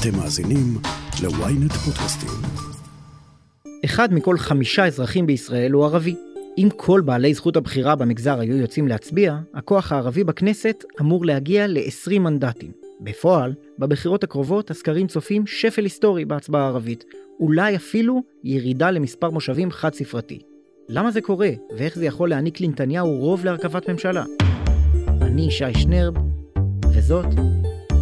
[0.00, 0.78] אתם מאזינים
[1.22, 2.28] ל-ynet פודקאסטים.
[3.84, 6.14] אחד מכל חמישה אזרחים בישראל הוא ערבי.
[6.58, 12.18] אם כל בעלי זכות הבחירה במגזר היו יוצאים להצביע, הכוח הערבי בכנסת אמור להגיע ל-20
[12.18, 12.70] מנדטים.
[13.00, 17.04] בפועל, בבחירות הקרובות הסקרים צופים שפל היסטורי בהצבעה הערבית,
[17.40, 20.38] אולי אפילו ירידה למספר מושבים חד ספרתי.
[20.88, 24.24] למה זה קורה, ואיך זה יכול להעניק לנתניהו רוב להרכבת ממשלה?
[25.22, 26.14] אני שי שנרב,
[26.94, 27.26] וזאת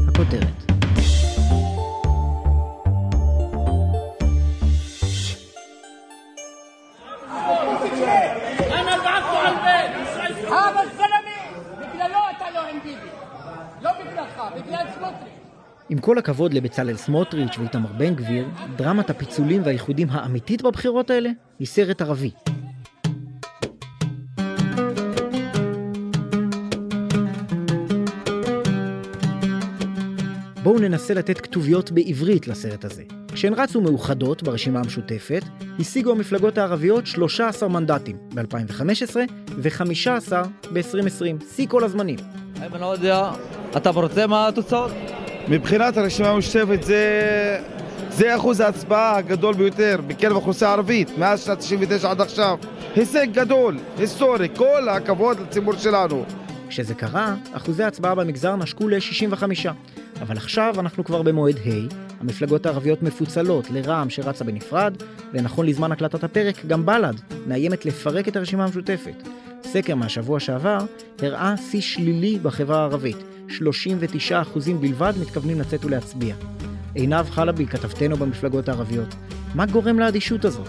[0.09, 0.78] הכותרת.
[15.91, 21.67] עם כל הכבוד לבצלאל סמוטריץ' ואיתמר בן גביר, דרמת הפיצולים והאיחודים האמיתית בבחירות האלה היא
[21.67, 22.31] סרט ערבי.
[30.63, 33.03] בואו ננסה לתת כתוביות בעברית לסרט הזה.
[33.33, 35.43] כשהן רצו מאוחדות ברשימה המשותפת,
[35.79, 39.17] השיגו המפלגות הערביות 13 מנדטים ב-2015
[39.49, 40.33] ו-15
[40.73, 42.19] ב-2020, שיא כל הזמנים.
[42.61, 43.33] איימן עודה,
[43.77, 44.91] אתה מרוצה מהתוצאות?
[45.51, 47.61] מבחינת הרשימה המשותפת זה,
[48.11, 52.59] זה אחוז ההצבעה הגדול ביותר בקרב האוכלוסייה הערבית מאז שנת 99 עד עכשיו.
[52.97, 56.25] הישג גדול, היסטורי, כל הכבוד לציבור שלנו.
[56.69, 59.43] כשזה קרה, אחוזי ההצבעה במגזר נשקו ל-65.
[60.23, 64.97] אבל עכשיו אנחנו כבר במועד ה', המפלגות הערביות מפוצלות לרע"מ שרצה בנפרד,
[65.33, 67.15] ונכון לזמן הקלטת הפרק, גם בל"ד
[67.47, 69.29] מאיימת לפרק את הרשימה המשותפת.
[69.65, 70.79] סקר מהשבוע שעבר
[71.23, 73.17] הראה שיא שלילי בחברה הערבית,
[73.49, 74.33] 39%
[74.81, 76.35] בלבד מתכוונים לצאת ולהצביע.
[76.95, 79.15] עינב חלבי, כתבתנו במפלגות הערביות,
[79.55, 80.69] מה גורם לאדישות הזאת?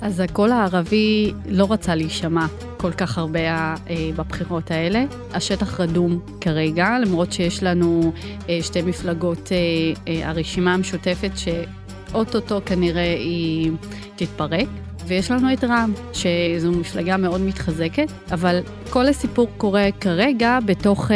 [0.00, 3.74] אז הקול הערבי לא רצה להישמע כל כך הרבה אה,
[4.16, 5.04] בבחירות האלה.
[5.32, 8.12] השטח רדום כרגע, למרות שיש לנו
[8.48, 13.70] אה, שתי מפלגות, אה, הרשימה המשותפת, שאו-טו-טו כנראה היא
[14.16, 14.68] תתפרק.
[15.06, 21.10] ויש לנו את רע"מ, שזו מפלגה מאוד מתחזקת, אבל כל הסיפור קורה כרגע בתוך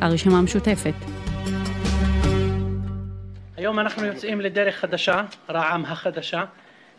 [0.00, 0.94] הרשימה המשותפת.
[3.56, 6.44] היום אנחנו יוצאים לדרך חדשה, רע"מ החדשה.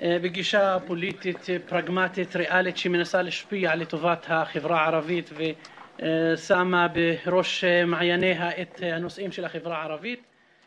[0.03, 9.45] בגישה פוליטית פרגמטית ריאלית שמנסה להשפיע לטובת החברה הערבית ושמה בראש מעייניה את הנושאים של
[9.45, 10.19] החברה הערבית.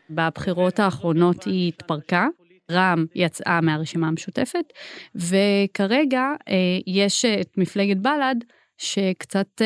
[0.09, 2.27] בבחירות האחרונות היא התפרקה,
[2.71, 4.65] רע"מ יצאה מהרשימה המשותפת,
[5.15, 6.23] וכרגע
[6.87, 8.35] יש את מפלגת בל"ד
[8.77, 9.61] שקצת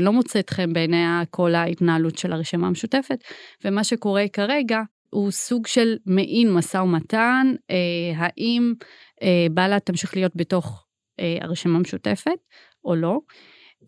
[0.00, 3.18] לא מוצאת חן בעיני כל ההתנהלות של הרשימה המשותפת,
[3.64, 4.80] ומה שקורה כרגע
[5.10, 7.76] הוא סוג של מעין משא ומתן, אה,
[8.16, 8.74] האם
[9.22, 10.86] אה, בל"ד תמשיך להיות בתוך
[11.20, 12.38] אה, הרשימה המשותפת
[12.84, 13.18] או לא.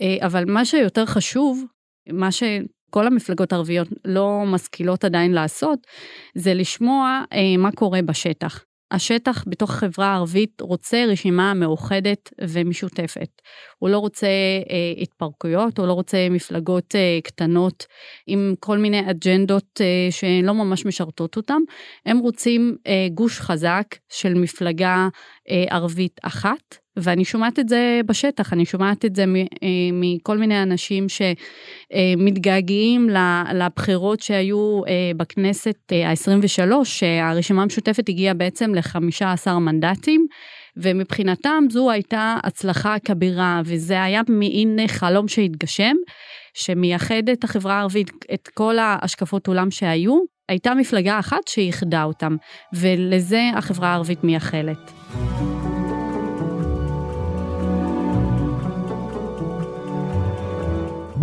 [0.00, 1.64] אה, אבל מה שיותר חשוב,
[2.12, 2.28] מה
[2.92, 5.78] שכל המפלגות הערביות לא משכילות עדיין לעשות,
[6.34, 8.64] זה לשמוע אה, מה קורה בשטח.
[8.92, 13.42] השטח בתוך החברה הערבית רוצה רשימה מאוחדת ומשותפת.
[13.78, 14.26] הוא לא רוצה
[14.70, 17.86] אה, התפרקויות, הוא לא רוצה מפלגות אה, קטנות
[18.26, 21.60] עם כל מיני אג'נדות אה, שלא ממש משרתות אותם.
[22.06, 25.08] הם רוצים אה, גוש חזק של מפלגה
[25.70, 29.24] ערבית אחת, ואני שומעת את זה בשטח, אני שומעת את זה
[29.92, 33.08] מכל מיני אנשים שמתגעגעים
[33.54, 34.80] לבחירות שהיו
[35.16, 40.26] בכנסת ה-23, שהרשימה המשותפת הגיעה בעצם ל-15 מנדטים.
[40.76, 45.96] ומבחינתם זו הייתה הצלחה כבירה וזה היה מעין חלום שהתגשם
[46.54, 52.36] שמייחד את החברה הערבית את כל ההשקפות עולם שהיו הייתה מפלגה אחת שאיחדה אותם
[52.72, 55.01] ולזה החברה הערבית מייחלת.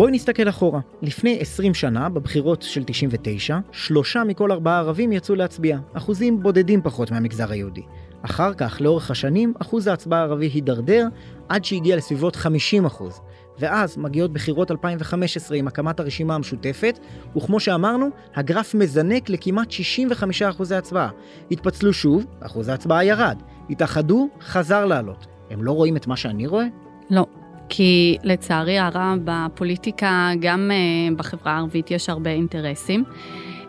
[0.00, 0.80] בואי נסתכל אחורה.
[1.02, 7.10] לפני 20 שנה, בבחירות של 99, שלושה מכל ארבעה ערבים יצאו להצביע, אחוזים בודדים פחות
[7.10, 7.82] מהמגזר היהודי.
[8.22, 11.06] אחר כך, לאורך השנים, אחוז ההצבעה הערבי הידרדר
[11.48, 13.20] עד שהגיע לסביבות 50 אחוז.
[13.58, 16.98] ואז מגיעות בחירות 2015 עם הקמת הרשימה המשותפת,
[17.36, 21.10] וכמו שאמרנו, הגרף מזנק לכמעט 65 אחוזי הצבעה.
[21.50, 23.42] התפצלו שוב, אחוז ההצבעה ירד.
[23.70, 25.26] התאחדו, חזר לעלות.
[25.50, 26.66] הם לא רואים את מה שאני רואה?
[27.10, 27.26] לא.
[27.70, 33.04] כי לצערי הרב בפוליטיקה, גם uh, בחברה הערבית יש הרבה אינטרסים.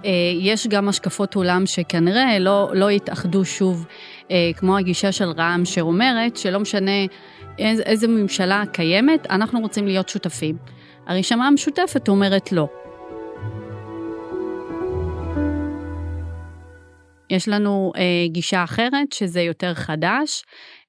[0.01, 0.05] Uh,
[0.39, 3.85] יש גם השקפות עולם שכנראה לא, לא יתאחדו שוב,
[4.27, 7.05] uh, כמו הגישה של רע"מ שאומרת שלא משנה
[7.59, 10.57] איז, איזה ממשלה קיימת, אנחנו רוצים להיות שותפים.
[11.07, 12.67] הרשימה המשותפת אומרת לא.
[17.31, 20.43] יש לנו אה, גישה אחרת, שזה יותר חדש,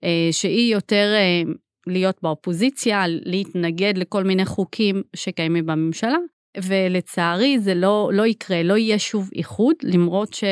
[0.05, 1.53] אה, שהיא יותר אה,
[1.87, 6.19] להיות באופוזיציה, להתנגד לכל מיני חוקים שקיימים בממשלה,
[6.65, 10.45] ולצערי זה לא, לא יקרה, לא יהיה שוב איחוד, למרות ש...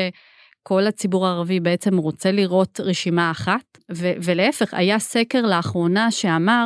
[0.63, 6.65] כל הציבור הערבי בעצם רוצה לראות רשימה אחת, ו- ולהפך, היה סקר לאחרונה שאמר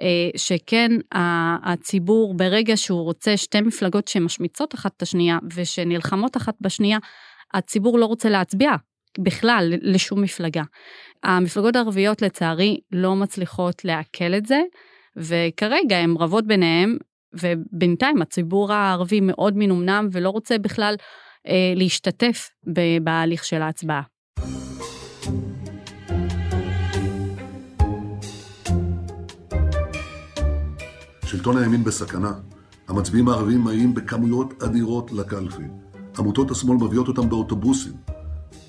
[0.00, 0.90] אה, שכן,
[1.64, 6.98] הציבור, ברגע שהוא רוצה שתי מפלגות שמשמיצות אחת את השנייה ושנלחמות אחת בשנייה,
[7.54, 8.70] הציבור לא רוצה להצביע
[9.18, 10.62] בכלל לשום מפלגה.
[11.22, 14.60] המפלגות הערביות לצערי לא מצליחות לעכל את זה,
[15.16, 16.96] וכרגע הן רבות ביניהן,
[17.34, 20.94] ובינתיים הציבור הערבי מאוד מנומנם ולא רוצה בכלל
[21.46, 22.50] אה, להשתתף
[23.02, 24.02] בהליך של ההצבעה.
[31.26, 32.32] שלטון הימין בסכנה.
[32.88, 35.62] המצביעים הערבים מגיעים בכמויות אדירות לקלפי.
[36.18, 38.05] עמותות השמאל מביאות אותם באוטובוסים.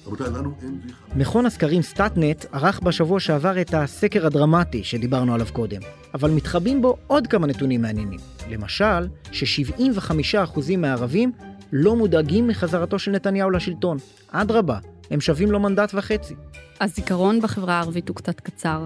[0.08, 1.16] רבותיי, לנו אין ויחה.
[1.16, 5.82] מכון הסקרים סטאטנט ערך בשבוע שעבר את הסקר הדרמטי שדיברנו עליו קודם,
[6.14, 8.20] אבל מתחבאים בו עוד כמה נתונים מעניינים.
[8.50, 11.32] למשל, ש-75% מהערבים
[11.72, 13.98] לא מודאגים מחזרתו של נתניהו לשלטון.
[14.32, 14.78] אדרבה,
[15.12, 16.36] הם שווים לו מנדט וחצי.
[16.82, 18.86] הזיכרון בחברה הערבית הוא קצת קצר.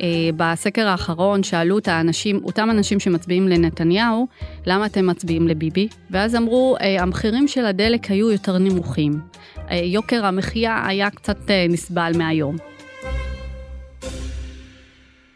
[0.00, 4.26] אה, בסקר האחרון שאלו את האנשים, אותם אנשים שמצביעים לנתניהו,
[4.66, 5.88] למה אתם מצביעים לביבי?
[6.10, 9.20] ואז אמרו, אה, המחירים של הדלק היו יותר נמוכים.
[9.70, 12.56] אה, יוקר המחיה היה קצת נסבל מהיום.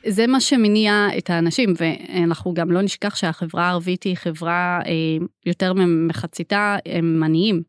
[0.06, 5.72] זה מה שמניע את האנשים, ואנחנו גם לא נשכח שהחברה הערבית היא חברה אה, יותר
[5.72, 7.62] ממחציתה הם עניים,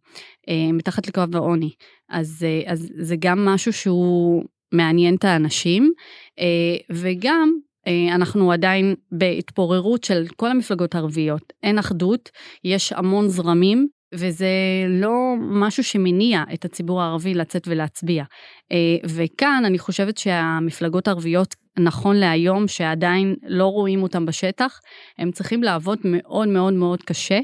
[0.50, 1.69] אה, מתחת לקו העוני.
[2.10, 5.92] אז, אה, אז זה גם משהו שהוא מעניין את האנשים,
[6.92, 7.52] וגם
[8.12, 11.54] אנחנו עדיין בהתפוררות של כל המפלגות הערביות.
[11.63, 12.30] אין אחדות,
[12.63, 14.48] יש המון זרמים, וזה
[14.90, 18.24] לא משהו שמניע את הציבור הערבי לצאת ולהצביע.
[19.06, 24.80] וכאן אני חושבת שהמפלגות הערביות נכון להיום שעדיין לא רואים אותם בשטח,
[25.18, 27.40] הם צריכים לעבוד מאוד מאוד מאוד קשה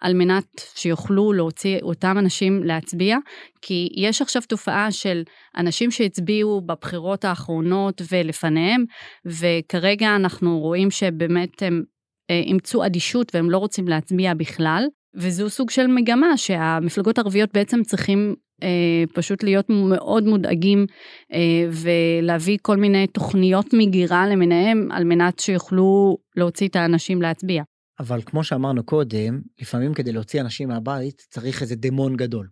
[0.00, 0.44] על מנת
[0.74, 3.16] שיוכלו להוציא אותם אנשים להצביע,
[3.62, 5.22] כי יש עכשיו תופעה של
[5.56, 8.84] אנשים שהצביעו בבחירות האחרונות ולפניהם,
[9.26, 11.82] וכרגע אנחנו רואים שבאמת הם
[12.30, 17.82] אה, אימצו אדישות והם לא רוצים להצביע בכלל, וזו סוג של מגמה שהמפלגות הערביות בעצם
[17.82, 20.86] צריכים אה, פשוט להיות מאוד מודאגים
[21.32, 27.62] אה, ולהביא כל מיני תוכניות מגירה למיניהם על מנת שיוכלו להוציא את האנשים להצביע.
[28.00, 32.48] אבל כמו שאמרנו קודם, לפעמים כדי להוציא אנשים מהבית צריך איזה דמון גדול.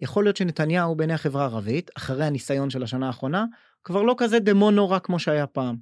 [0.00, 3.44] יכול להיות שנתניהו בעיני החברה הערבית, אחרי הניסיון של השנה האחרונה,
[3.84, 5.76] כבר לא כזה דמון נורא כמו שהיה פעם.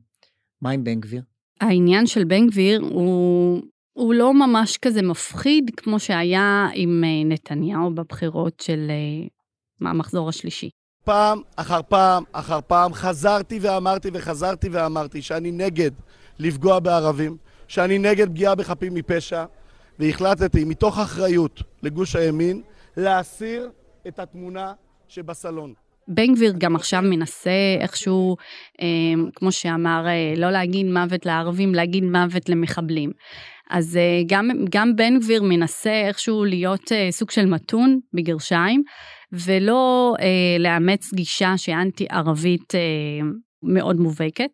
[0.62, 1.22] מה עם בן גביר?
[1.60, 3.62] העניין של בן גביר הוא,
[3.92, 8.90] הוא לא ממש כזה מפחיד כמו שהיה עם אה, נתניהו בבחירות של
[9.80, 10.70] מהמחזור השלישי.
[11.04, 15.90] פעם אחר פעם אחר פעם חזרתי ואמרתי וחזרתי ואמרתי שאני נגד
[16.38, 17.36] לפגוע בערבים,
[17.68, 19.44] שאני נגד פגיעה בחפים מפשע,
[19.98, 22.62] והחלטתי מתוך אחריות לגוש הימין
[22.96, 23.70] להסיר
[24.08, 24.72] את התמונה
[25.08, 25.74] שבסלון.
[26.08, 28.36] בן גביר גם עכשיו מנסה איכשהו,
[28.80, 28.86] אה,
[29.34, 33.12] כמו שאמר, אה, לא להגיד מוות לערבים, להגיד מוות למחבלים.
[33.70, 38.82] אז אה, גם, גם בן גביר מנסה איכשהו להיות אה, סוג של מתון, בגרשיים,
[39.32, 42.80] ולא אה, לאמץ גישה שהיא אנטי-ערבית אה,
[43.62, 44.50] מאוד מובהקת.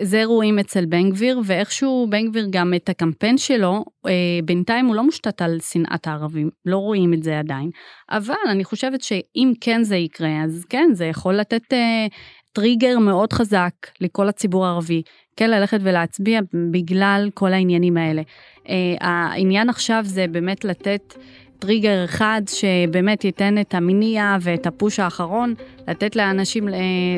[0.00, 4.12] זה רואים אצל בן גביר, ואיכשהו בן גביר גם את הקמפיין שלו, אה,
[4.44, 7.70] בינתיים הוא לא מושתת על שנאת הערבים, לא רואים את זה עדיין.
[8.10, 12.06] אבל אני חושבת שאם כן זה יקרה, אז כן, זה יכול לתת אה,
[12.54, 15.02] טריגר מאוד חזק לכל הציבור הערבי,
[15.36, 18.22] כן ללכת ולהצביע בגלל כל העניינים האלה.
[18.68, 21.14] אה, העניין עכשיו זה באמת לתת
[21.58, 25.54] טריגר אחד שבאמת ייתן את המניע ואת הפוש האחרון,
[25.88, 26.68] לתת לאנשים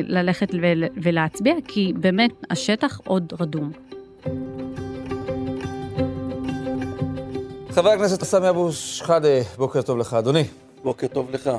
[0.07, 0.49] ללכת
[1.03, 3.71] ולהצביע, כי באמת השטח עוד רדום.
[7.69, 10.43] חבר הכנסת סמי אבו שחאדה, בוקר טוב לך, אדוני.
[10.83, 11.49] בוקר טוב לך.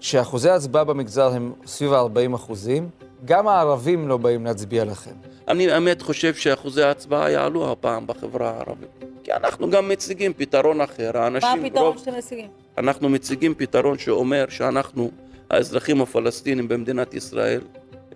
[0.00, 2.88] שאחוזי ההצבעה במגזר הם סביב ה-40 אחוזים,
[3.24, 5.10] גם הערבים לא באים להצביע לכם.
[5.48, 9.04] אני באמת חושב שאחוזי ההצבעה יעלו הפעם בחברה הערבית.
[9.24, 11.18] כי אנחנו גם מציגים פתרון אחר.
[11.18, 11.98] האנשים, מה הפתרון רוב...
[11.98, 12.48] שאתם מציגים?
[12.78, 15.10] אנחנו מציגים פתרון שאומר שאנחנו,
[15.50, 17.60] האזרחים הפלסטינים במדינת ישראל,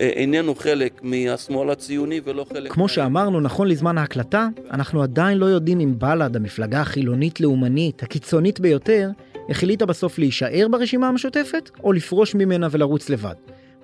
[0.01, 2.73] אה, איננו חלק מהשמאל הציוני ולא חלק...
[2.73, 2.89] כמו.
[2.89, 9.11] שאמרנו, נכון לזמן ההקלטה, אנחנו עדיין לא יודעים אם בל"ד, המפלגה החילונית-לאומנית, הקיצונית ביותר,
[9.49, 13.35] החליטה בסוף להישאר ברשימה המשותפת, או לפרוש ממנה ולרוץ לבד.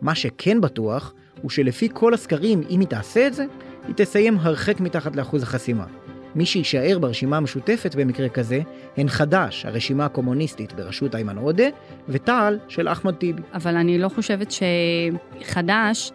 [0.03, 3.45] מה שכן בטוח, הוא שלפי כל הסקרים, אם היא תעשה את זה,
[3.87, 5.85] היא תסיים הרחק מתחת לאחוז החסימה.
[6.35, 8.61] מי שיישאר ברשימה המשותפת במקרה כזה,
[8.97, 11.65] הן חד"ש, הרשימה הקומוניסטית בראשות איימן עודה,
[12.09, 13.43] ותע"ל של אחמד טיבי.
[13.55, 16.13] אבל אני לא חושבת שחד"ש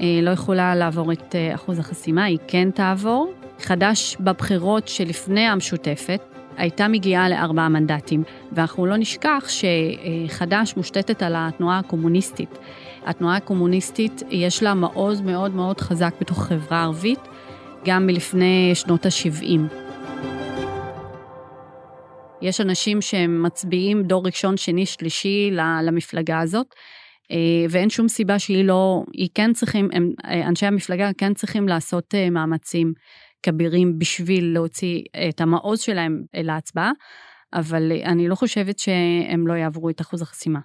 [0.00, 3.32] אה, לא יכולה לעבור את אה, אחוז החסימה, היא כן תעבור.
[3.60, 6.20] חד"ש בבחירות שלפני המשותפת,
[6.56, 8.22] הייתה מגיעה לארבעה מנדטים.
[8.52, 12.58] ואנחנו לא נשכח שחד"ש מושתתת על התנועה הקומוניסטית.
[13.06, 17.20] התנועה הקומוניסטית יש לה מעוז מאוד מאוד חזק בתוך החברה הערבית,
[17.84, 19.58] גם מלפני שנות ה-70.
[22.42, 25.50] יש אנשים שהם מצביעים דור ראשון, שני, שלישי
[25.82, 26.66] למפלגה הזאת,
[27.30, 27.36] אה,
[27.70, 32.14] ואין שום סיבה שהיא לא, היא כן צריכים, הם, אה, אנשי המפלגה כן צריכים לעשות
[32.14, 32.92] אה, מאמצים
[33.42, 36.92] כבירים בשביל להוציא את המעוז שלהם להצבעה,
[37.52, 40.60] אבל אני לא חושבת שהם לא יעברו את אחוז החסימה.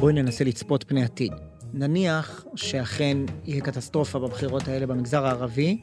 [0.00, 1.32] בואי ננסה לצפות פני עתיד.
[1.74, 5.78] נניח שאכן יהיה קטסטרופה בבחירות האלה במגזר הערבי,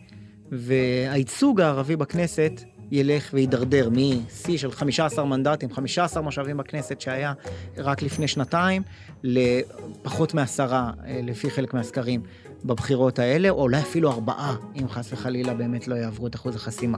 [0.52, 7.34] והייצוג הערבי בכנסת ילך ויידרדר משיא של 15 מנדטים, 15 מושבים בכנסת שהיה
[7.78, 8.82] רק לפני שנתיים,
[9.24, 12.22] לפחות מעשרה, אה, לפי חלק מהסקרים,
[12.66, 16.98] בבחירות האלה, או אולי אפילו ארבעה, אם חס וחלילה באמת לא יעברו את אחוז החסימה.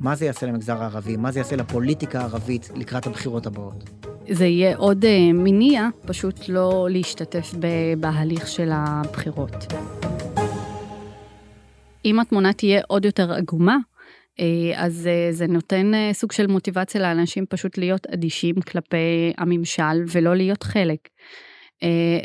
[0.00, 1.16] מה זה יעשה למגזר הערבי?
[1.16, 3.90] מה זה יעשה לפוליטיקה הערבית לקראת הבחירות הבאות?
[4.30, 7.54] זה יהיה עוד אה, מניע, פשוט לא להשתתף
[8.00, 9.72] בהליך של הבחירות.
[12.04, 13.76] אם התמונה תהיה עוד יותר עגומה,
[14.76, 20.62] אז אה, זה נותן סוג של מוטיבציה לאנשים פשוט להיות אדישים כלפי הממשל ולא להיות
[20.62, 21.08] חלק.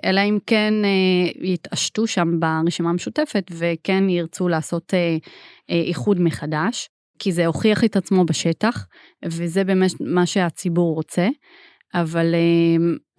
[0.03, 0.73] אלא אם כן
[1.41, 4.93] יתעשתו שם ברשימה המשותפת וכן ירצו לעשות
[5.69, 8.87] איחוד מחדש, כי זה הוכיח את עצמו בשטח,
[9.25, 11.27] וזה באמת מה שהציבור רוצה.
[11.93, 12.35] אבל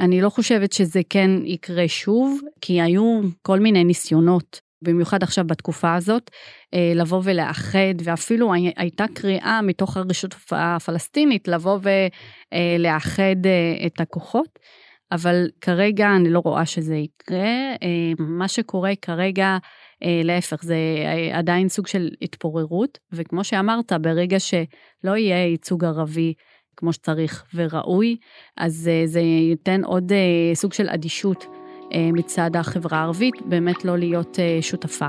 [0.01, 5.95] אני לא חושבת שזה כן יקרה שוב, כי היו כל מיני ניסיונות, במיוחד עכשיו בתקופה
[5.95, 6.31] הזאת,
[6.75, 11.79] אה, לבוא ולאחד, ואפילו הייתה קריאה מתוך הרשות הפלסטינית לבוא
[12.53, 14.59] ולאחד אה, את הכוחות,
[15.13, 17.75] אבל כרגע אני לא רואה שזה יקרה.
[17.83, 19.59] אה, מה שקורה כרגע,
[20.25, 20.77] להפך, זה
[21.33, 26.35] עדיין סוג של התפוררות, וכמו שאמרת, ברגע שלא יהיה ייצוג ערבי
[26.79, 28.17] כמו שצריך וראוי,
[28.57, 31.58] אז אה, זה ייתן עוד אה, סוג של אדישות אה,
[32.13, 35.07] מצד החברה הערבית, באמת לא להיות שותפה.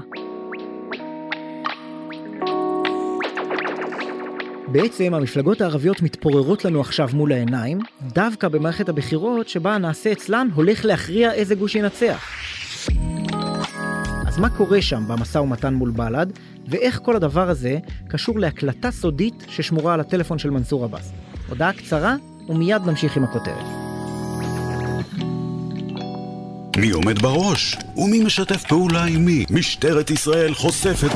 [4.72, 10.86] בעצם המפלגות הערביות מתפוררות לנו עכשיו מול העיניים, דווקא במערכת הבחירות שבה הנעשה אצלן הולך
[10.86, 12.26] להכריע איזה גוש ינצח.
[14.28, 16.28] אז מה קורה שם במשא ומתן מול בל"ד,
[16.68, 21.12] ואיך כל הדבר הזה קשור להקלטה סודית ששמורה על הטלפון של מנסור עבאס?
[21.50, 22.16] הודעה קצרה,
[22.50, 23.89] ומיד נמשיך עם הכותרת.
[26.80, 27.78] מי עומד בראש?
[27.98, 29.46] ומי משתף פעולה עם מי?
[29.50, 31.12] משטרת ישראל חושפת...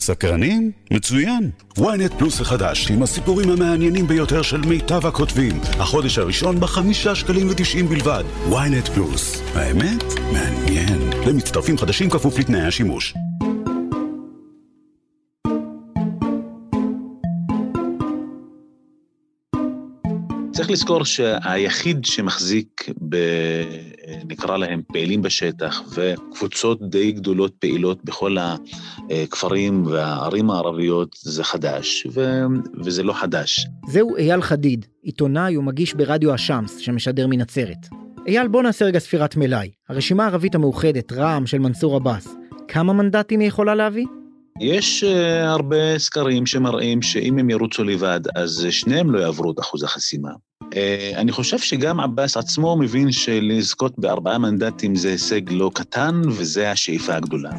[0.00, 0.70] סקרנים?
[0.90, 1.50] מצוין.
[1.78, 5.60] ynet פלוס החדש, עם הסיפורים המעניינים ביותר של מיטב הכותבים.
[5.78, 8.24] החודש הראשון בחמישה שקלים ותשעים בלבד.
[8.50, 9.42] ynet פלוס.
[9.54, 10.04] האמת?
[10.32, 11.10] מעניין.
[11.26, 13.14] למצטרפים חדשים כפוף לתנאי השימוש.
[20.52, 23.16] צריך לזכור שהיחיד שמחזיק, ב,
[24.28, 28.36] נקרא להם פעילים בשטח, וקבוצות די גדולות פעילות בכל
[29.10, 32.44] הכפרים והערים הערביות, זה חדש, ו,
[32.84, 33.66] וזה לא חדש.
[33.88, 37.86] זהו אייל חדיד, עיתונאי ומגיש ברדיו א-שמס, שמשדר מנצרת.
[38.26, 39.70] אייל, בוא נעשה רגע ספירת מלאי.
[39.88, 42.34] הרשימה הערבית המאוחדת, רע"מ של מנסור עבאס,
[42.68, 44.06] כמה מנדטים היא יכולה להביא?
[44.60, 49.82] יש uh, הרבה סקרים שמראים שאם הם ירוצו לבד, אז שניהם לא יעברו את אחוז
[49.82, 50.30] החסימה.
[50.62, 50.76] Uh,
[51.16, 57.14] אני חושב שגם עבאס עצמו מבין שלזכות בארבעה מנדטים זה הישג לא קטן, וזה השאיפה
[57.14, 57.50] הגדולה.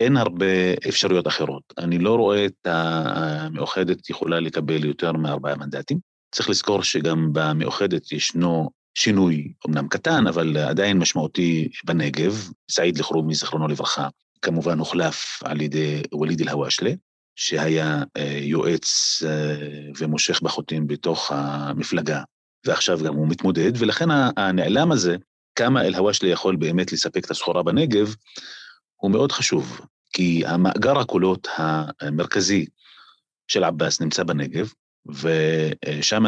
[0.00, 1.62] אין הרבה אפשרויות אחרות.
[1.78, 5.98] אני לא רואה את המאוחדת יכולה לקבל יותר מארבעה מנדטים.
[6.34, 12.50] צריך לזכור שגם במאוחדת ישנו שינוי, אמנם קטן, אבל עדיין משמעותי בנגב.
[12.70, 14.08] סעיד אלחרומי, זיכרונו לברכה,
[14.42, 16.90] כמובן הוחלף על ידי וליד אל-הוואשלה,
[17.36, 22.22] שהיה אה, יועץ אה, ומושך בחוטים בתוך המפלגה,
[22.66, 25.16] ועכשיו גם הוא מתמודד, ולכן הנעלם הזה,
[25.54, 28.14] כמה אל-הוואשלה יכול באמת לספק את הסחורה בנגב,
[28.96, 29.80] הוא מאוד חשוב,
[30.12, 32.66] כי המאגר הקולות המרכזי
[33.48, 34.72] של עבאס נמצא בנגב,
[35.08, 36.24] ושם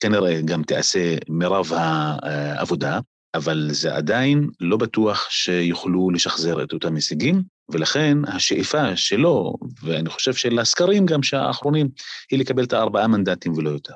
[0.00, 3.00] כנראה גם תיעשה מרב העבודה,
[3.34, 10.34] אבל זה עדיין לא בטוח שיוכלו לשחזר את אותם הישגים, ולכן השאיפה שלו, ואני חושב
[10.34, 11.88] של הסקרים גם שהאחרונים,
[12.30, 13.94] היא לקבל את הארבעה מנדטים ולא יותר.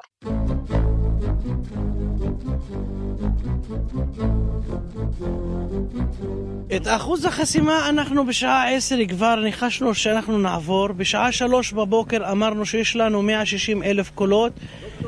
[6.78, 10.88] את אחוז החסימה אנחנו בשעה עשר כבר ניחשנו שאנחנו נעבור.
[10.92, 14.52] בשעה שלוש בבוקר אמרנו שיש לנו 160 אלף קולות.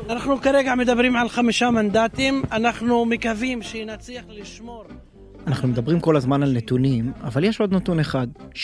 [0.09, 2.43] אנחנו כרגע מדברים על חמישה מנדטים.
[2.51, 4.83] אנחנו מקווים שנצליח לשמור
[5.47, 8.27] אנחנו מדברים כל הזמן על נתונים, אבל יש עוד נתון אחד.
[8.53, 8.57] 65%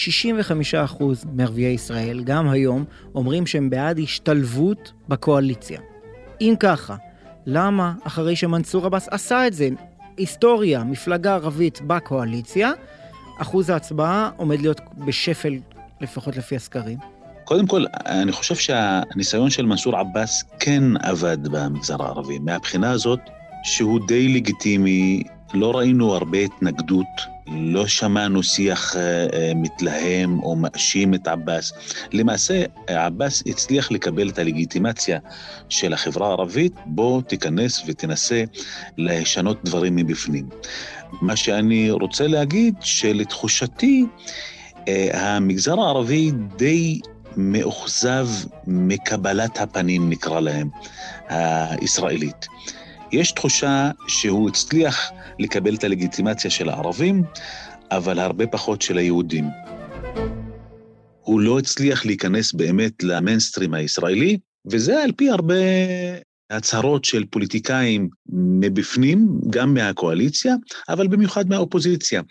[1.34, 2.86] מערביי ישראל, גם היום,
[3.16, 5.80] אומרים שהם בעד השתלבות בקואליציה.
[6.42, 6.96] אם ככה,
[7.46, 9.70] למה אחרי שמנסור עבאס עשה את זה,
[10.18, 12.72] היסטוריה, מפלגה ערבית בקואליציה,
[13.38, 15.54] אחוז ההצבעה עומד להיות בשפל,
[16.02, 16.98] לפחות לפי הסקרים?
[17.44, 23.20] קודם כל, אני חושב שהניסיון של מנסור עבאס כן עבד במגזר הערבי, מהבחינה הזאת
[23.64, 27.08] שהוא די לגיטימי, לא ראינו הרבה התנגדות,
[27.48, 29.02] לא שמענו שיח אה,
[29.34, 31.74] אה, מתלהם או מאשים את עבאס.
[32.14, 35.20] למעשה, עבאס הצליח לקבל את הלגיטימציה
[35.70, 38.44] של החברה הערבית, בוא תיכנס ותנסה
[38.98, 40.50] לשנות דברים מבפנים.
[41.22, 44.06] מה שאני רוצה להגיד, שלתחושתי,
[44.88, 47.00] אה, המגזר הערבי די
[47.38, 48.28] מאוכזב
[48.68, 50.70] מקבלת הפנים, נקרא להם,
[51.30, 52.48] הישראלית.
[53.12, 57.24] יש תחושה שהוא הצליח לקבל את הלגיטימציה של הערבים,
[57.92, 59.46] אבל הרבה פחות של היהודים.
[61.22, 65.56] הוא לא הצליח להיכנס באמת למיינסטרים הישראלי, וזה על פי הרבה
[66.50, 68.10] הצהרות של פוליטיקאים
[68.60, 70.56] מבפנים, גם מהקואליציה,
[70.90, 72.22] אבל במיוחד מהאופוזיציה.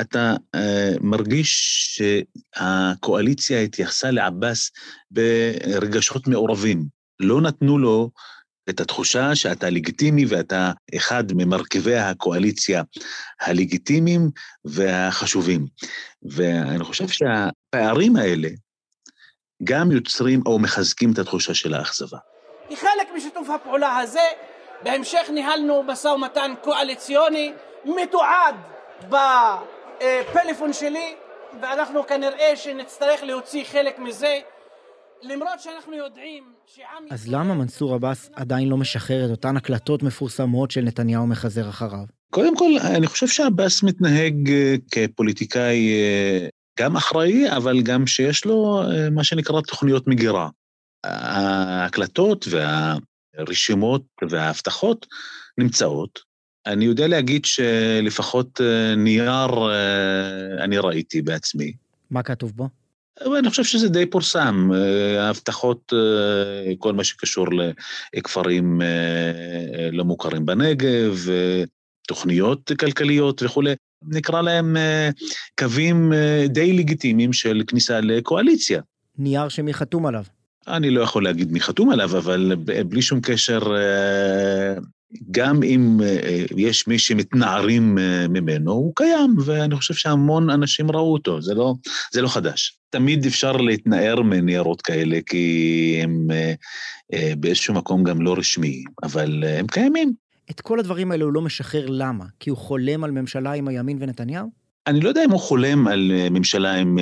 [0.00, 0.58] אתה uh,
[1.00, 1.52] מרגיש
[1.96, 4.70] שהקואליציה התייחסה לעבאס
[5.10, 6.84] ברגשות מעורבים.
[7.20, 8.10] לא נתנו לו
[8.70, 12.82] את התחושה שאתה לגיטימי ואתה אחד ממרכיבי הקואליציה
[13.40, 14.30] הלגיטימיים
[14.64, 15.66] והחשובים.
[16.22, 18.48] ואני חושב שהפערים האלה
[19.64, 22.18] גם יוצרים או מחזקים את התחושה של האכזבה.
[22.72, 24.26] כחלק משיתוף הפעולה הזה,
[24.82, 27.52] בהמשך ניהלנו משא ומתן קואליציוני
[27.84, 28.54] מתועד
[29.08, 31.14] בפלאפון שלי,
[31.60, 34.38] ואנחנו כנראה שנצטרך להוציא חלק מזה
[35.22, 37.04] למרות שאנחנו יודעים שעם...
[37.10, 42.04] אז למה מנסור עבאס עדיין לא משחרר את אותן הקלטות מפורסמות של נתניהו מחזר אחריו?
[42.30, 46.48] קודם כל, אני חושב שעבאס מתנהג אה, כפוליטיקאי אה,
[46.78, 50.48] גם אחראי, אבל גם שיש לו אה, מה שנקרא תוכניות מגירה.
[51.04, 52.46] ההקלטות
[53.36, 55.06] והרשימות וההבטחות
[55.58, 56.18] נמצאות.
[56.66, 58.60] אני יודע להגיד שלפחות
[58.96, 59.50] נייר
[60.60, 61.72] אני ראיתי בעצמי.
[62.10, 62.68] מה כתוב בו?
[63.38, 67.46] אני חושב שזה די פורסם, אה, ההבטחות, אה, כל מה שקשור
[68.16, 71.26] לכפרים אה, לא מוכרים בנגב,
[72.08, 74.76] תוכניות כלכליות וכולי, נקרא להם
[75.58, 76.12] קווים
[76.48, 78.80] די לגיטימיים של כניסה לקואליציה.
[79.18, 80.24] נייר שמי חתום עליו.
[80.68, 82.54] אני לא יכול להגיד מי חתום עליו, אבל
[82.88, 83.60] בלי שום קשר,
[85.30, 86.00] גם אם
[86.56, 87.98] יש מי שמתנערים
[88.28, 91.74] ממנו, הוא קיים, ואני חושב שהמון אנשים ראו אותו, זה לא,
[92.12, 92.78] זה לא חדש.
[92.92, 96.52] תמיד אפשר להתנער מניירות כאלה, כי הם אה,
[97.12, 100.12] אה, באיזשהו מקום גם לא רשמיים, אבל אה, הם קיימים.
[100.50, 102.24] את כל הדברים האלה הוא לא משחרר, למה?
[102.40, 104.61] כי הוא חולם על ממשלה עם הימין ונתניהו?
[104.86, 106.98] אני לא יודע אם הוא חולם על ממשלה עם,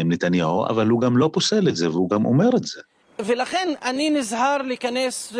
[0.00, 2.80] עם נתניהו, אבל הוא גם לא פוסל את זה, והוא גם אומר את זה.
[3.18, 5.32] ולכן אני נזהר להיכנס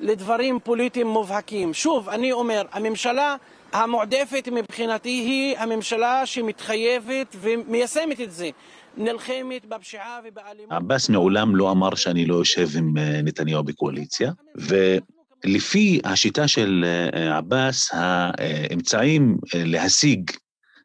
[0.00, 1.74] לדברים פוליטיים מובהקים.
[1.74, 3.36] שוב, אני אומר, הממשלה
[3.72, 8.50] המועדפת מבחינתי היא הממשלה שמתחייבת ומיישמת את זה.
[8.96, 10.72] נלחמת בפשיעה ובאלימות.
[10.72, 17.36] עבאס מעולם לא אמר שאני לא יושב עם אה, נתניהו בקואליציה, ולפי השיטה של אה,
[17.36, 20.30] עבאס, האמצעים אה, להשיג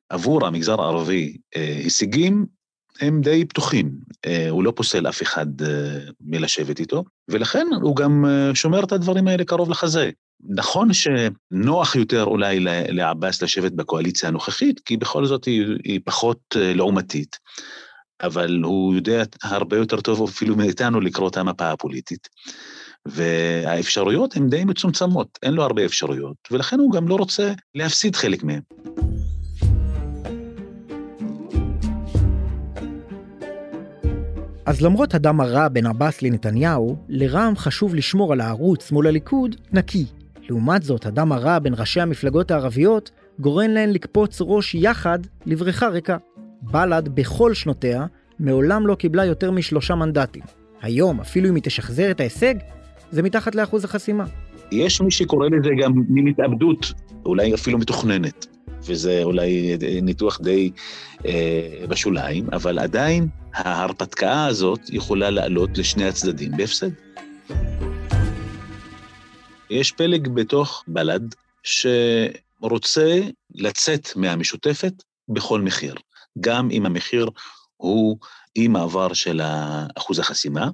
[0.10, 2.46] עבור המגזר הערבי הישגים
[3.02, 3.92] הם די פתוחים.
[4.50, 5.46] הוא לא פוסל אף אחד
[6.22, 10.10] מלשבת איתו, ולכן הוא גם שומר את הדברים האלה קרוב לחזה.
[10.50, 17.38] נכון שנוח יותר אולי לעבאס לשבת בקואליציה הנוכחית, כי בכל זאת היא, היא פחות לעומתית.
[18.22, 22.28] אבל הוא יודע הרבה יותר טוב אפילו מאיתנו לקרוא את המפה הפוליטית.
[23.06, 28.44] והאפשרויות הן די מצומצמות, אין לו הרבה אפשרויות, ולכן הוא גם לא רוצה להפסיד חלק
[28.44, 28.62] מהן.
[34.68, 40.06] אז למרות הדם הרע בין עבאס לנתניהו, לרע"מ חשוב לשמור על הערוץ מול הליכוד נקי.
[40.50, 46.18] לעומת זאת, הדם הרע בין ראשי המפלגות הערביות גורם להן לקפוץ ראש יחד לבריכה ריקה.
[46.62, 48.06] בל"ד בכל שנותיה
[48.40, 50.44] מעולם לא קיבלה יותר משלושה מנדטים.
[50.82, 52.56] היום, אפילו אם היא תשחזר את ההישג,
[53.12, 54.26] זה מתחת לאחוז החסימה.
[54.72, 56.94] יש מי שקורא לזה גם מין התאבדות,
[57.26, 58.46] אולי אפילו מתוכננת,
[58.88, 60.72] וזה אולי ניתוח די
[61.26, 63.28] אה, בשוליים, אבל עדיין
[63.58, 66.90] ההרפתקה הזאת יכולה לעלות לשני הצדדים בהפסד.
[69.70, 73.20] יש פלג בתוך בל"ד שרוצה
[73.56, 74.94] לצאת מהמשותפת
[75.30, 75.96] בכל מחיר.
[76.40, 77.30] גם אם המחיר
[77.78, 78.18] הוא
[78.56, 79.42] אי מעבר של
[79.98, 80.70] אחוז החסימה,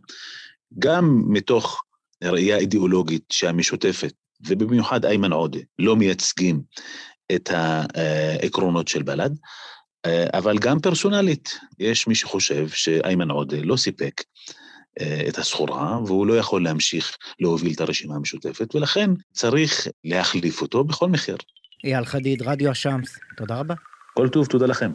[0.80, 1.84] גם מתוך
[2.24, 4.14] ראייה אידיאולוגית שהמשותפת,
[4.48, 6.62] ובמיוחד איימן עודה, לא מייצגים
[7.32, 9.32] את העקרונות של בל"ד,
[10.34, 11.60] אבל גם פרסונלית.
[11.80, 14.24] יש מי שחושב שאיימן עודה לא סיפק
[15.28, 21.10] את הסחורה, והוא לא יכול להמשיך להוביל את הרשימה המשותפת, ולכן צריך להחליף אותו בכל
[21.10, 21.38] מחיר.
[21.84, 23.74] אייל חדיד, רדיו השמס, תודה רבה.
[24.14, 24.92] כל טוב, תודה לכם.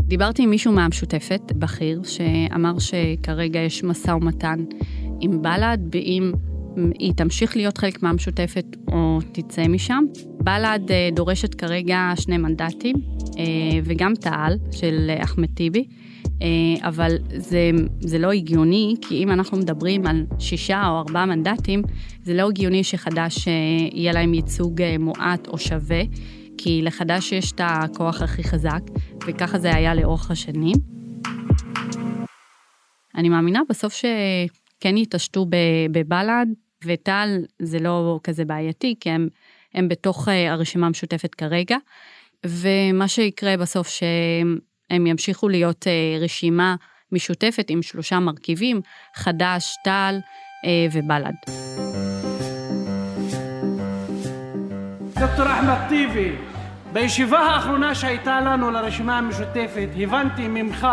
[0.00, 4.64] דיברתי עם מישהו מהמשותפת, בכיר, שאמר שכרגע יש משא ומתן
[5.20, 6.32] עם בל"ד, ואם
[6.98, 10.04] היא תמשיך להיות חלק מהמשותפת או תצא משם.
[10.40, 12.96] בל"ד אה, דורשת כרגע שני מנדטים,
[13.38, 13.44] אה,
[13.84, 15.84] וגם תע"ל של אחמד טיבי,
[16.42, 16.48] אה,
[16.88, 21.82] אבל זה, זה לא הגיוני, כי אם אנחנו מדברים על שישה או ארבעה מנדטים,
[22.22, 23.46] זה לא הגיוני שחד"ש
[23.92, 26.02] יהיה להם ייצוג מועט או שווה.
[26.58, 28.80] כי לחד"ש יש את הכוח הכי חזק,
[29.26, 30.76] וככה זה היה לאורך השנים.
[33.16, 33.94] אני מאמינה בסוף
[34.84, 35.46] שכן יתעשתו
[35.90, 36.46] בבל"ד,
[36.84, 37.28] וטל
[37.62, 39.28] זה לא כזה בעייתי, כי הם,
[39.74, 41.76] הם בתוך אה, הרשימה המשותפת כרגע,
[42.46, 46.76] ומה שיקרה בסוף שהם ימשיכו להיות אה, רשימה
[47.12, 48.80] משותפת עם שלושה מרכיבים,
[49.14, 50.18] חד"ש, טל
[50.64, 51.34] אה, ובל"ד.
[55.20, 56.32] דוקטור אחמד טיבי,
[56.92, 60.86] בישיבה האחרונה שהייתה לנו לרשימה המשותפת, הבנתי ממך,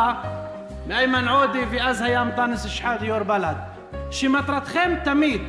[0.87, 3.70] מאיימן עודה, ואז היה אנטאנס שחאדה, יו"ר בל"ד,
[4.11, 5.41] שמטרתכם תמיד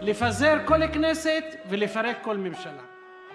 [0.00, 2.82] לפזר כל כנסת ולפרק כל ממשלה.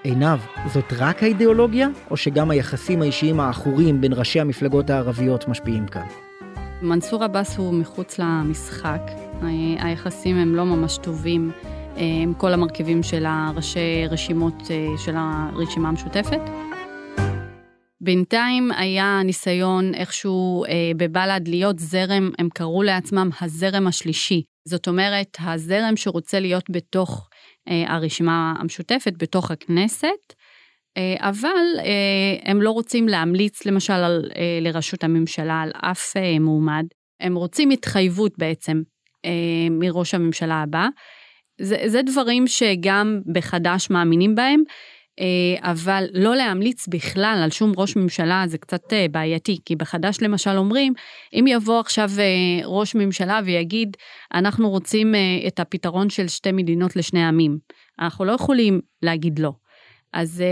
[0.03, 0.39] עינב,
[0.73, 6.05] זאת רק האידיאולוגיה, או שגם היחסים האישיים העכורים בין ראשי המפלגות הערביות משפיעים כאן?
[6.81, 9.01] מנסור עבאס הוא מחוץ למשחק.
[9.79, 11.51] היחסים הם לא ממש טובים
[11.97, 16.41] אה, עם כל המרכיבים של הראשי רשימות אה, של הרשימה המשותפת.
[18.01, 24.43] בינתיים היה ניסיון איכשהו אה, בבל"ד להיות זרם, הם קראו לעצמם הזרם השלישי.
[24.67, 27.29] זאת אומרת, הזרם שרוצה להיות בתוך
[27.69, 30.33] אה, הרשימה המשותפת, בתוך הכנסת,
[30.97, 36.39] אה, אבל אה, הם לא רוצים להמליץ למשל על, אה, לראשות הממשלה על אף אה,
[36.39, 36.85] מועמד.
[37.21, 38.81] הם רוצים התחייבות בעצם
[39.25, 40.87] אה, מראש הממשלה הבא.
[41.61, 44.63] זה, זה דברים שגם בחד"ש מאמינים בהם,
[45.59, 50.57] אבל לא להמליץ בכלל על שום ראש ממשלה זה קצת אה, בעייתי, כי בחד"ש למשל
[50.57, 50.93] אומרים,
[51.33, 53.97] אם יבוא עכשיו אה, ראש ממשלה ויגיד,
[54.33, 55.15] אנחנו רוצים
[55.47, 57.57] את הפתרון של שתי מדינות לשני עמים,
[57.99, 59.51] אנחנו לא יכולים להגיד לא.
[60.13, 60.43] אז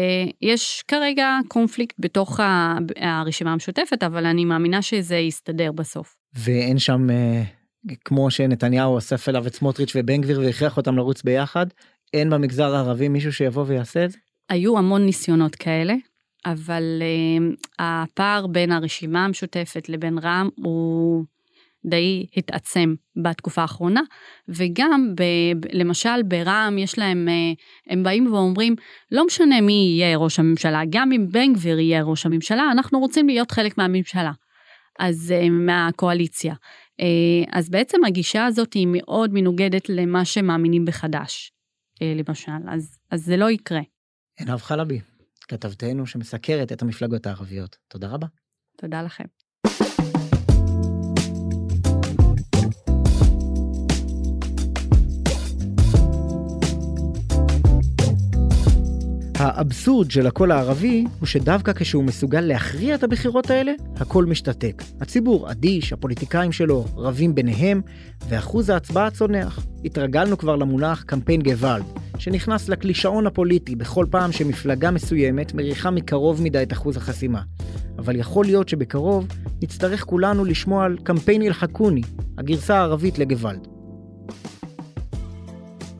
[0.41, 2.39] יש כרגע קונפליקט בתוך
[2.95, 6.15] הרשימה המשותפת, אבל אני מאמינה שזה יסתדר בסוף.
[6.35, 7.07] ואין שם,
[8.05, 11.65] כמו שנתניהו אסף אליו את סמוטריץ' ובן גביר והכריח אותם לרוץ ביחד,
[12.13, 14.17] אין במגזר הערבי מישהו שיבוא ויעשה את זה?
[14.49, 15.93] היו המון ניסיונות כאלה,
[16.45, 21.25] אבל uh, הפער בין הרשימה המשותפת לבין רע"מ הוא
[21.85, 24.01] די התעצם בתקופה האחרונה,
[24.47, 25.23] וגם ב,
[25.71, 28.75] למשל ברע"מ יש להם, uh, הם באים ואומרים,
[29.11, 33.27] לא משנה מי יהיה ראש הממשלה, גם אם בן גביר יהיה ראש הממשלה, אנחנו רוצים
[33.27, 34.31] להיות חלק מהממשלה,
[34.99, 36.53] אז uh, מהקואליציה.
[37.01, 41.51] Uh, אז בעצם הגישה הזאת היא מאוד מנוגדת למה שמאמינים בחד"ש,
[42.01, 43.81] למשל, אז, אז זה לא יקרה.
[44.47, 44.99] עינב חלבי,
[45.47, 47.77] כתבתנו שמסקרת את המפלגות הערביות.
[47.87, 48.27] תודה רבה.
[48.77, 49.23] תודה לכם.
[59.39, 64.83] האבסורד של הקול הערבי הוא שדווקא כשהוא מסוגל להכריע את הבחירות האלה, הכל משתתק.
[65.01, 67.81] הציבור אדיש, הפוליטיקאים שלו רבים ביניהם,
[68.29, 69.65] ואחוז ההצבעה צונח.
[69.85, 71.85] התרגלנו כבר למונח קמפיין גוואלד,
[72.23, 77.41] שנכנס לקלישאון הפוליטי בכל פעם שמפלגה מסוימת מריחה מקרוב מדי את אחוז החסימה.
[77.97, 79.27] אבל יכול להיות שבקרוב
[79.61, 82.01] נצטרך כולנו לשמוע על קמפיין אל-חכוני,
[82.37, 83.67] הגרסה הערבית לגוואלד.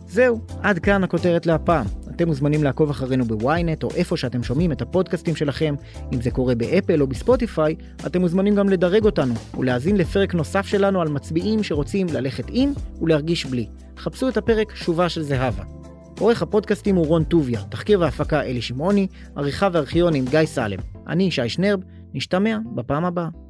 [0.07, 1.85] זהו, עד כאן הכותרת להפעם.
[2.15, 5.75] אתם מוזמנים לעקוב אחרינו בוויינט או איפה שאתם שומעים את הפודקאסטים שלכם.
[6.13, 11.01] אם זה קורה באפל או בספוטיפיי, אתם מוזמנים גם לדרג אותנו ולהאזין לפרק נוסף שלנו
[11.01, 13.67] על מצביעים שרוצים ללכת עם ולהרגיש בלי.
[13.97, 15.82] חפשו את הפרק שובה של זהבה.
[16.19, 20.79] עורך הפודקאסטים הוא רון טוביה, תחקיר והפקה אלי שמעוני, עריכה וארכיון עם גיא סלם.
[21.07, 21.79] אני שי שנרב,
[22.13, 23.42] נשתמע בפעם הבאה.